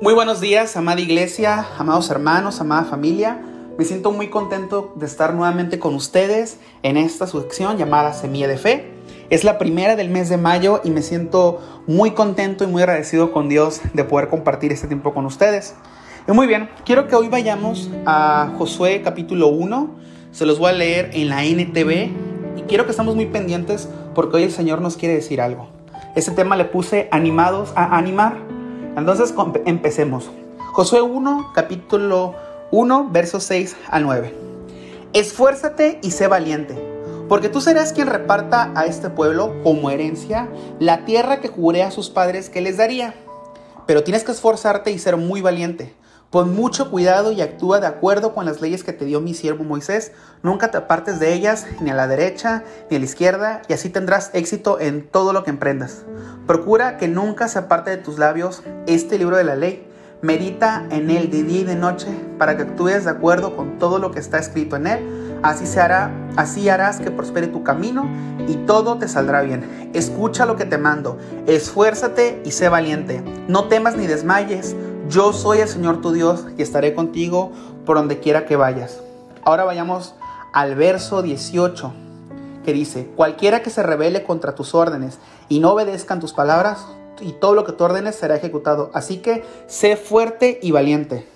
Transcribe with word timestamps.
Muy 0.00 0.14
buenos 0.14 0.40
días, 0.40 0.76
amada 0.76 1.00
iglesia, 1.00 1.66
amados 1.76 2.08
hermanos, 2.08 2.60
amada 2.60 2.84
familia. 2.84 3.42
Me 3.76 3.84
siento 3.84 4.12
muy 4.12 4.30
contento 4.30 4.92
de 4.94 5.06
estar 5.06 5.34
nuevamente 5.34 5.80
con 5.80 5.96
ustedes 5.96 6.60
en 6.84 6.96
esta 6.96 7.26
sección 7.26 7.78
llamada 7.78 8.12
Semilla 8.12 8.46
de 8.46 8.58
Fe. 8.58 8.92
Es 9.28 9.42
la 9.42 9.58
primera 9.58 9.96
del 9.96 10.08
mes 10.08 10.28
de 10.28 10.36
mayo 10.36 10.80
y 10.84 10.90
me 10.90 11.02
siento 11.02 11.82
muy 11.88 12.12
contento 12.12 12.62
y 12.62 12.68
muy 12.68 12.80
agradecido 12.80 13.32
con 13.32 13.48
Dios 13.48 13.80
de 13.92 14.04
poder 14.04 14.28
compartir 14.28 14.70
este 14.70 14.86
tiempo 14.86 15.12
con 15.12 15.26
ustedes. 15.26 15.74
Y 16.28 16.30
muy 16.30 16.46
bien, 16.46 16.70
quiero 16.84 17.08
que 17.08 17.16
hoy 17.16 17.28
vayamos 17.28 17.90
a 18.06 18.54
Josué 18.56 19.02
capítulo 19.02 19.48
1. 19.48 19.96
Se 20.30 20.46
los 20.46 20.60
voy 20.60 20.70
a 20.70 20.74
leer 20.74 21.10
en 21.14 21.28
la 21.28 21.44
NTV 21.44 22.10
y 22.56 22.62
quiero 22.68 22.84
que 22.84 22.92
estemos 22.92 23.16
muy 23.16 23.26
pendientes 23.26 23.88
porque 24.14 24.36
hoy 24.36 24.42
el 24.44 24.52
Señor 24.52 24.80
nos 24.80 24.96
quiere 24.96 25.16
decir 25.16 25.40
algo. 25.40 25.70
Este 26.14 26.30
tema 26.30 26.54
le 26.54 26.66
puse 26.66 27.08
animados 27.10 27.72
a 27.74 27.96
animar 27.96 28.47
entonces 28.98 29.34
empecemos. 29.64 30.30
Josué 30.72 31.00
1, 31.02 31.52
capítulo 31.54 32.34
1, 32.70 33.08
versos 33.10 33.44
6 33.44 33.76
al 33.88 34.02
9. 34.04 34.34
Esfuérzate 35.12 35.98
y 36.02 36.10
sé 36.10 36.28
valiente, 36.28 36.78
porque 37.28 37.48
tú 37.48 37.60
serás 37.60 37.92
quien 37.92 38.08
reparta 38.08 38.72
a 38.74 38.84
este 38.84 39.10
pueblo 39.10 39.54
como 39.62 39.90
herencia 39.90 40.48
la 40.78 41.04
tierra 41.04 41.40
que 41.40 41.48
juré 41.48 41.82
a 41.82 41.90
sus 41.90 42.10
padres 42.10 42.50
que 42.50 42.60
les 42.60 42.76
daría. 42.76 43.14
Pero 43.86 44.04
tienes 44.04 44.24
que 44.24 44.32
esforzarte 44.32 44.90
y 44.90 44.98
ser 44.98 45.16
muy 45.16 45.40
valiente. 45.40 45.94
Pon 46.30 46.54
mucho 46.54 46.90
cuidado 46.90 47.32
y 47.32 47.40
actúa 47.40 47.80
de 47.80 47.86
acuerdo 47.86 48.34
con 48.34 48.44
las 48.44 48.60
leyes 48.60 48.84
que 48.84 48.92
te 48.92 49.06
dio 49.06 49.22
mi 49.22 49.32
siervo 49.32 49.64
Moisés. 49.64 50.12
Nunca 50.42 50.70
te 50.70 50.76
apartes 50.76 51.18
de 51.18 51.32
ellas, 51.32 51.66
ni 51.80 51.88
a 51.88 51.94
la 51.94 52.06
derecha, 52.06 52.64
ni 52.90 52.98
a 52.98 53.00
la 53.00 53.06
izquierda, 53.06 53.62
y 53.66 53.72
así 53.72 53.88
tendrás 53.88 54.28
éxito 54.34 54.78
en 54.78 55.08
todo 55.08 55.32
lo 55.32 55.42
que 55.42 55.48
emprendas. 55.48 56.04
Procura 56.46 56.98
que 56.98 57.08
nunca 57.08 57.48
se 57.48 57.58
aparte 57.58 57.88
de 57.90 57.96
tus 57.96 58.18
labios 58.18 58.62
este 58.86 59.16
libro 59.16 59.38
de 59.38 59.44
la 59.44 59.56
ley. 59.56 59.86
Medita 60.20 60.86
en 60.90 61.08
él 61.08 61.30
de 61.30 61.44
día 61.44 61.60
y 61.60 61.64
de 61.64 61.76
noche 61.76 62.08
para 62.38 62.58
que 62.58 62.64
actúes 62.64 63.04
de 63.04 63.10
acuerdo 63.10 63.56
con 63.56 63.78
todo 63.78 63.98
lo 63.98 64.10
que 64.10 64.18
está 64.18 64.38
escrito 64.38 64.76
en 64.76 64.86
él. 64.86 65.40
Así 65.42 65.66
se 65.66 65.80
hará, 65.80 66.10
así 66.36 66.68
harás 66.68 66.98
que 66.98 67.10
prospere 67.10 67.46
tu 67.46 67.62
camino 67.62 68.10
y 68.48 68.56
todo 68.66 68.98
te 68.98 69.08
saldrá 69.08 69.40
bien. 69.42 69.90
Escucha 69.94 70.44
lo 70.44 70.56
que 70.56 70.64
te 70.64 70.76
mando, 70.76 71.16
esfuérzate 71.46 72.42
y 72.44 72.50
sé 72.50 72.68
valiente. 72.68 73.22
No 73.46 73.68
temas 73.68 73.96
ni 73.96 74.06
desmayes 74.08 74.74
yo 75.08 75.32
soy 75.32 75.58
el 75.58 75.68
Señor 75.68 76.00
tu 76.00 76.12
Dios 76.12 76.44
y 76.56 76.62
estaré 76.62 76.94
contigo 76.94 77.52
por 77.86 77.96
donde 77.96 78.20
quiera 78.20 78.46
que 78.46 78.56
vayas. 78.56 79.00
Ahora 79.44 79.64
vayamos 79.64 80.14
al 80.52 80.74
verso 80.74 81.22
18 81.22 81.92
que 82.64 82.72
dice, 82.72 83.06
cualquiera 83.16 83.62
que 83.62 83.70
se 83.70 83.82
rebele 83.82 84.24
contra 84.24 84.54
tus 84.54 84.74
órdenes 84.74 85.18
y 85.48 85.60
no 85.60 85.72
obedezcan 85.72 86.20
tus 86.20 86.34
palabras, 86.34 86.86
y 87.20 87.32
todo 87.32 87.54
lo 87.54 87.64
que 87.64 87.72
tú 87.72 87.84
ordenes 87.84 88.14
será 88.14 88.36
ejecutado. 88.36 88.90
Así 88.94 89.18
que 89.18 89.44
sé 89.66 89.96
fuerte 89.96 90.58
y 90.62 90.70
valiente. 90.70 91.26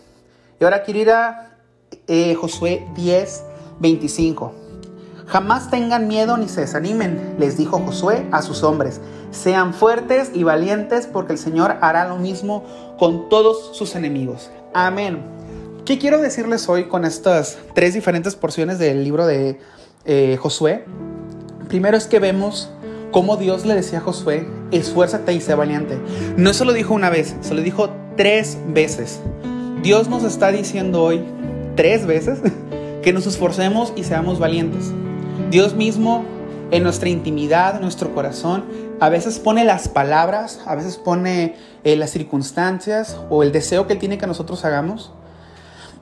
Y 0.61 0.65
ahora 0.65 0.83
quiero 0.83 1.01
ir 1.01 1.11
a 1.11 1.57
eh, 2.07 2.35
Josué 2.35 2.87
10, 2.95 3.45
25. 3.81 4.62
Jamás 5.27 5.71
tengan 5.71 6.09
miedo 6.09 6.37
ni 6.37 6.49
se 6.49 6.63
desanimen, 6.63 7.37
les 7.39 7.57
dijo 7.57 7.79
Josué 7.79 8.27
a 8.33 8.43
sus 8.43 8.63
hombres. 8.63 9.01
Sean 9.31 9.73
fuertes 9.73 10.31
y 10.35 10.43
valientes 10.43 11.07
porque 11.07 11.33
el 11.33 11.39
Señor 11.39 11.77
hará 11.81 12.07
lo 12.07 12.17
mismo 12.17 12.65
con 12.99 13.29
todos 13.29 13.77
sus 13.77 13.95
enemigos. 13.95 14.51
Amén. 14.75 15.23
¿Qué 15.85 15.99
quiero 15.99 16.21
decirles 16.21 16.69
hoy 16.69 16.85
con 16.85 17.05
estas 17.05 17.59
tres 17.75 17.95
diferentes 17.95 18.37
porciones 18.37 18.79
del 18.79 19.03
libro 19.03 19.27
de 19.27 19.59
eh, 20.05 20.39
Josué? 20.41 20.85
Primero 21.69 21.97
es 21.97 22.07
que 22.07 22.19
vemos 22.19 22.71
cómo 23.11 23.37
Dios 23.37 23.67
le 23.67 23.75
decía 23.75 23.99
a 23.99 24.03
Josué, 24.03 24.47
esfuérzate 24.71 25.33
y 25.33 25.41
sé 25.41 25.55
valiente. 25.55 25.99
No 26.37 26.53
se 26.53 26.65
lo 26.65 26.73
dijo 26.73 26.95
una 26.95 27.11
vez, 27.11 27.35
se 27.41 27.55
lo 27.55 27.63
dijo 27.63 27.91
tres 28.17 28.59
veces. 28.69 29.21
Dios 29.83 30.09
nos 30.09 30.23
está 30.23 30.53
diciendo 30.53 31.03
hoy 31.03 31.25
tres 31.75 32.07
veces 32.07 32.39
que 33.03 33.13
nos 33.13 33.27
esforcemos 33.27 33.93
y 33.97 34.05
seamos 34.05 34.39
valientes. 34.39 34.93
Dios 35.51 35.75
mismo 35.75 36.25
en 36.71 36.83
nuestra 36.83 37.09
intimidad, 37.11 37.77
en 37.77 37.83
nuestro 37.83 38.15
corazón, 38.15 38.65
a 38.99 39.09
veces 39.09 39.39
pone 39.39 39.65
las 39.65 39.89
palabras, 39.89 40.61
a 40.65 40.75
veces 40.75 40.97
pone 40.97 41.57
eh, 41.85 41.97
las 41.97 42.11
circunstancias 42.11 43.19
o 43.29 43.43
el 43.43 43.53
deseo 43.53 43.87
que 43.87 43.95
tiene 43.95 44.17
que 44.17 44.27
nosotros 44.27 44.65
hagamos. 44.65 45.13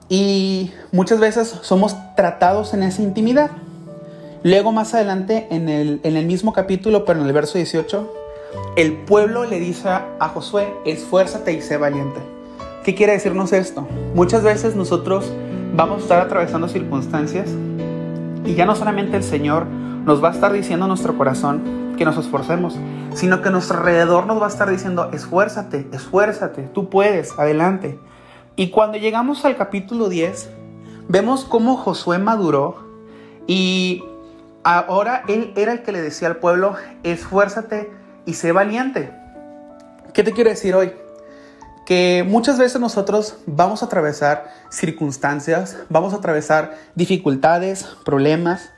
Y 0.09 0.73
muchas 0.93 1.19
veces 1.19 1.49
somos 1.63 1.97
tratados 2.15 2.75
en 2.75 2.83
esa 2.83 3.03
intimidad. 3.03 3.51
Luego 4.43 4.73
más 4.73 4.95
adelante 4.95 5.49
en 5.51 5.69
el, 5.69 6.01
en 6.05 6.17
el 6.17 6.27
mismo 6.27 6.53
capítulo, 6.53 7.05
pero 7.05 7.21
en 7.21 7.27
el 7.27 7.33
verso 7.33 7.59
18, 7.59 8.15
el 8.77 8.93
pueblo 8.93 9.45
le 9.45 9.59
dice 9.59 9.89
a 9.89 10.31
Josué, 10.33 10.73
esfuérzate 10.85 11.53
y 11.53 11.63
sé 11.63 11.77
valiente. 11.77 12.21
¿Qué 12.85 12.95
quiere 12.95 13.13
decirnos 13.13 13.53
esto? 13.53 13.87
Muchas 14.15 14.43
veces 14.43 14.75
nosotros 14.77 15.31
vamos 15.75 15.99
a 15.99 16.03
estar 16.03 16.21
atravesando 16.21 16.69
circunstancias 16.69 17.49
y 18.45 18.55
ya 18.55 18.67
no 18.67 18.75
solamente 18.75 19.17
el 19.17 19.23
Señor 19.23 19.67
nos 19.67 20.23
va 20.23 20.29
a 20.29 20.33
estar 20.33 20.53
diciendo 20.53 20.87
en 20.87 20.89
nuestro 20.89 21.17
corazón 21.17 21.95
que 21.97 22.05
nos 22.05 22.17
esforcemos, 22.17 22.79
sino 23.15 23.43
que 23.43 23.51
nuestro 23.51 23.79
alrededor 23.79 24.27
nos 24.27 24.41
va 24.41 24.47
a 24.47 24.49
estar 24.49 24.71
diciendo, 24.71 25.11
esfuérzate, 25.13 25.87
esfuérzate, 25.93 26.63
tú 26.73 26.89
puedes, 26.89 27.39
adelante. 27.39 27.99
Y 28.57 28.71
cuando 28.71 28.99
llegamos 28.99 29.45
al 29.45 29.57
capítulo 29.57 30.09
10, 30.09 30.51
vemos 31.09 31.45
cómo 31.45 31.77
Josué 31.77 32.19
maduró 32.19 32.77
y 33.47 34.03
ahora 34.65 35.23
él 35.29 35.53
era 35.57 35.73
el 35.73 35.83
que 35.83 35.93
le 35.93 36.01
decía 36.01 36.29
al 36.29 36.37
pueblo, 36.37 36.75
esfuérzate 37.03 37.91
y 38.25 38.35
sé 38.35 38.53
valiente. 38.53 39.13
¿Qué 40.13 40.23
te 40.23 40.33
quiero 40.33 40.51
decir 40.51 40.75
hoy? 40.75 40.93
Que 41.91 42.25
muchas 42.25 42.57
veces 42.57 42.81
nosotros 42.81 43.39
vamos 43.47 43.83
a 43.83 43.87
atravesar 43.87 44.49
circunstancias, 44.71 45.77
vamos 45.89 46.13
a 46.13 46.19
atravesar 46.19 46.77
dificultades, 46.95 47.85
problemas 48.05 48.71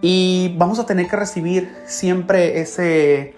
y 0.00 0.54
vamos 0.56 0.78
a 0.78 0.86
tener 0.86 1.08
que 1.08 1.16
recibir 1.16 1.74
siempre 1.84 2.60
ese 2.60 3.34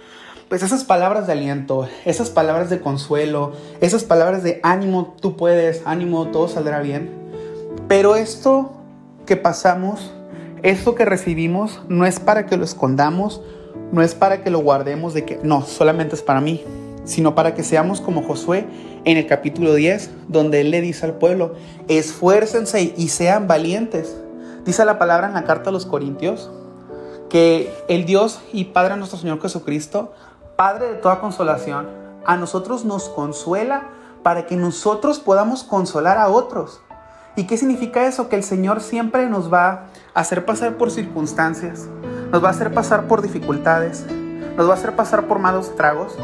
pues 0.51 0.63
esas 0.63 0.85
palabras 0.85 1.27
de 1.27 1.33
aliento, 1.33 1.89
esas 2.05 2.29
palabras 2.29 2.69
de 2.69 2.81
consuelo, 2.81 3.55
esas 3.81 4.05
palabras 4.05 4.43
de 4.43 4.61
ánimo, 4.63 5.17
tú 5.19 5.35
puedes, 5.35 5.81
ánimo, 5.87 6.27
todo 6.27 6.47
saldrá 6.49 6.81
bien. 6.81 7.11
Pero 7.89 8.17
esto 8.17 8.73
que 9.25 9.39
pasamos, 9.39 10.13
esto 10.63 10.95
que 10.95 11.07
recibimos 11.07 11.81
no 11.89 12.05
es 12.05 12.21
para 12.21 12.45
que 12.45 12.59
lo 12.59 12.67
escondamos, 12.67 13.41
no 13.93 14.03
es 14.03 14.15
para 14.15 14.43
que 14.43 14.51
lo 14.51 14.59
guardemos 14.59 15.15
de 15.15 15.25
que 15.25 15.41
no, 15.43 15.63
solamente 15.63 16.17
es 16.17 16.23
para 16.23 16.43
mí 16.43 16.63
sino 17.07 17.35
para 17.35 17.55
que 17.55 17.63
seamos 17.63 18.03
como 18.03 18.23
Josué 18.23 18.67
en 19.05 19.17
el 19.17 19.27
capítulo 19.27 19.73
10, 19.75 20.11
donde 20.29 20.61
él 20.61 20.71
le 20.71 20.83
dice 20.83 21.07
al 21.07 21.15
pueblo, 21.15 21.55
esfuércense 21.89 22.93
y 22.95 23.09
sean 23.09 23.47
valientes. 23.47 24.15
Dice 24.67 24.85
la 24.85 24.99
palabra 24.99 25.29
en 25.29 25.35
la 25.35 25.45
carta 25.45 25.71
a 25.71 25.73
los 25.73 25.87
Corintios, 25.87 26.51
que 27.31 27.73
el 27.89 28.05
Dios 28.05 28.41
y 28.53 28.65
Padre 28.65 28.97
nuestro 28.97 29.19
Señor 29.19 29.41
Jesucristo, 29.41 30.13
Padre 30.57 30.89
de 30.89 30.95
toda 30.95 31.21
consolación, 31.21 31.87
a 32.27 32.37
nosotros 32.37 32.85
nos 32.85 33.09
consuela 33.09 33.85
para 34.23 34.47
que 34.47 34.57
nosotros 34.57 35.21
podamos 35.21 35.63
consolar 35.63 36.19
a 36.19 36.29
otros. 36.29 36.81
¿Y 37.37 37.45
qué 37.45 37.57
significa 37.57 38.07
eso? 38.07 38.29
Que 38.29 38.37
el 38.37 38.43
Señor 38.43 38.81
siempre 38.81 39.29
nos 39.29 39.53
va 39.53 39.87
a 40.15 40.21
hacer 40.21 40.45
pasar 40.45 40.77
por 40.77 40.91
circunstancias, 40.91 41.87
nos 42.33 42.43
va 42.43 42.49
a 42.49 42.51
hacer 42.51 42.75
pasar 42.75 43.07
por 43.07 43.23
dificultades, 43.23 44.05
nos 44.57 44.67
va 44.67 44.73
a 44.73 44.77
hacer 44.77 44.97
pasar 44.97 45.29
por 45.29 45.39
malos 45.39 45.77
tragos, 45.77 46.17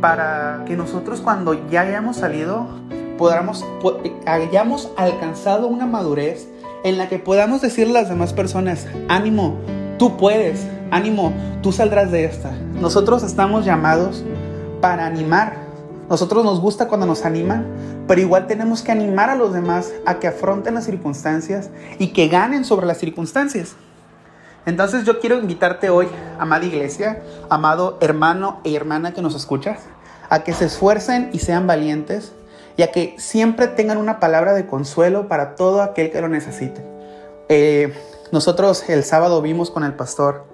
para 0.00 0.64
que 0.66 0.76
nosotros 0.76 1.20
cuando 1.20 1.54
ya 1.68 1.82
hayamos 1.82 2.16
salido 2.16 2.66
podamos, 3.18 3.66
hayamos 4.26 4.90
alcanzado 4.96 5.66
una 5.66 5.86
madurez 5.86 6.48
en 6.84 6.98
la 6.98 7.08
que 7.08 7.18
podamos 7.18 7.60
decirle 7.60 7.98
a 7.98 8.02
las 8.02 8.08
demás 8.08 8.32
personas, 8.32 8.86
ánimo, 9.08 9.58
tú 9.98 10.16
puedes, 10.16 10.66
ánimo, 10.90 11.32
tú 11.62 11.72
saldrás 11.72 12.10
de 12.12 12.24
esta. 12.24 12.52
Nosotros 12.80 13.22
estamos 13.24 13.64
llamados 13.64 14.24
para 14.80 15.06
animar. 15.06 15.56
Nosotros 16.08 16.44
nos 16.44 16.60
gusta 16.60 16.88
cuando 16.88 17.06
nos 17.06 17.24
animan, 17.24 17.66
pero 18.06 18.20
igual 18.20 18.46
tenemos 18.46 18.82
que 18.82 18.92
animar 18.92 19.28
a 19.28 19.34
los 19.34 19.52
demás 19.52 19.92
a 20.06 20.20
que 20.20 20.28
afronten 20.28 20.74
las 20.74 20.84
circunstancias 20.84 21.70
y 21.98 22.08
que 22.08 22.28
ganen 22.28 22.64
sobre 22.64 22.86
las 22.86 22.98
circunstancias. 22.98 23.74
Entonces 24.64 25.04
yo 25.04 25.18
quiero 25.18 25.38
invitarte 25.38 25.90
hoy, 25.90 26.08
amada 26.38 26.64
iglesia, 26.64 27.22
amado 27.48 27.98
hermano 28.00 28.60
y 28.64 28.76
hermana 28.76 29.12
que 29.12 29.22
nos 29.22 29.34
escuchas, 29.34 29.80
a 30.28 30.44
que 30.44 30.52
se 30.52 30.66
esfuercen 30.66 31.30
y 31.32 31.38
sean 31.38 31.66
valientes 31.66 32.32
y 32.76 32.82
a 32.82 32.92
que 32.92 33.14
siempre 33.18 33.66
tengan 33.66 33.98
una 33.98 34.20
palabra 34.20 34.54
de 34.54 34.66
consuelo 34.66 35.28
para 35.28 35.56
todo 35.56 35.82
aquel 35.82 36.10
que 36.10 36.20
lo 36.20 36.28
necesite. 36.28 36.82
Eh, 37.48 37.94
nosotros 38.30 38.88
el 38.88 39.04
sábado 39.04 39.40
vimos 39.42 39.70
con 39.70 39.84
el 39.84 39.94
pastor 39.94 40.44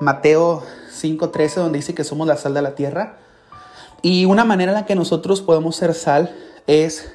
Mateo 0.00 0.62
5:13 0.90 1.54
donde 1.54 1.78
dice 1.78 1.94
que 1.94 2.04
somos 2.04 2.26
la 2.26 2.36
sal 2.36 2.54
de 2.54 2.62
la 2.62 2.74
tierra 2.74 3.16
y 4.02 4.24
una 4.24 4.44
manera 4.44 4.72
en 4.72 4.78
la 4.78 4.86
que 4.86 4.94
nosotros 4.94 5.42
podemos 5.42 5.76
ser 5.76 5.94
sal 5.94 6.34
es, 6.66 7.12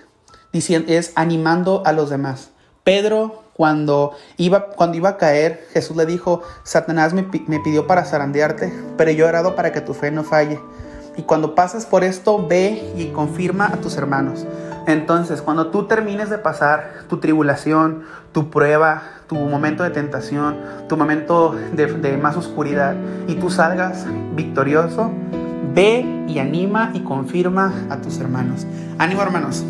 diciendo, 0.54 0.92
es 0.92 1.12
animando 1.16 1.84
a 1.86 1.92
los 1.92 2.10
demás. 2.10 2.50
Pedro 2.84 3.44
cuando 3.56 4.12
iba, 4.38 4.68
cuando 4.68 4.98
iba 4.98 5.10
a 5.10 5.18
caer, 5.18 5.66
Jesús 5.72 5.96
le 5.96 6.06
dijo, 6.06 6.42
Satanás 6.64 7.14
me, 7.14 7.24
pidió 7.24 7.88
para 7.88 8.04
zarandearte, 8.04 8.74
pero 8.98 9.12
yo 9.12 9.26
he 9.26 9.30
orado 9.30 9.56
para 9.56 9.72
que 9.72 9.80
tu 9.80 9.94
fe 9.94 10.12
no 10.12 10.24
falle. 10.24 10.60
Y 11.18 11.24
cuando 11.24 11.56
pases 11.56 11.86
por 11.86 12.04
esto, 12.04 12.46
ve 12.48 12.94
y 12.98 13.08
confirma 13.08 13.68
a 13.68 13.78
tus 13.78 13.98
hermanos. 13.98 14.46
Entonces, 14.88 15.42
cuando 15.42 15.68
tú 15.68 15.86
termines 15.86 16.30
de 16.30 16.38
pasar 16.38 17.06
tu 17.10 17.18
tribulación, 17.18 18.04
tu 18.32 18.50
prueba, 18.50 19.02
tu 19.28 19.36
momento 19.36 19.84
de 19.84 19.90
tentación, 19.90 20.58
tu 20.88 20.98
momento 20.98 21.56
de, 21.74 22.18
más 22.18 22.38
oscuridad 22.38 22.96
y 23.28 23.36
tú 23.36 23.50
salgas 23.50 24.06
victorioso, 24.36 25.12
ve 25.74 26.26
y 26.28 26.40
anima 26.40 26.92
y 26.94 27.02
confirma 27.02 27.74
a 27.90 27.98
tus 27.98 28.20
hermanos. 28.20 28.68
Ánimo 29.00 29.22
hermanos. 29.24 29.64